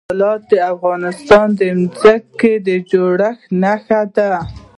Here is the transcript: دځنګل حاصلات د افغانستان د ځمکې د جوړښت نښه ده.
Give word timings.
دځنګل 0.03 0.07
حاصلات 0.11 0.41
د 0.51 0.53
افغانستان 0.73 1.47
د 1.59 1.61
ځمکې 1.99 2.53
د 2.67 2.69
جوړښت 2.89 3.41
نښه 3.61 4.01
ده. 4.15 4.31